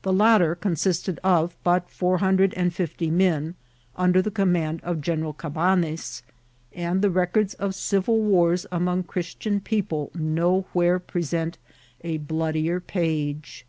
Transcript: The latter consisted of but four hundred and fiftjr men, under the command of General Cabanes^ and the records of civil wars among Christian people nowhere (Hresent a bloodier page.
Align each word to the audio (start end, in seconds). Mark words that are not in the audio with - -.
The 0.00 0.14
latter 0.14 0.54
consisted 0.54 1.20
of 1.22 1.58
but 1.62 1.90
four 1.90 2.16
hundred 2.16 2.54
and 2.54 2.70
fiftjr 2.72 3.10
men, 3.10 3.54
under 3.96 4.22
the 4.22 4.30
command 4.30 4.80
of 4.82 5.02
General 5.02 5.34
Cabanes^ 5.34 6.22
and 6.72 7.02
the 7.02 7.10
records 7.10 7.52
of 7.52 7.74
civil 7.74 8.18
wars 8.18 8.64
among 8.72 9.02
Christian 9.02 9.60
people 9.60 10.10
nowhere 10.14 10.98
(Hresent 10.98 11.56
a 12.00 12.16
bloodier 12.16 12.80
page. 12.80 13.66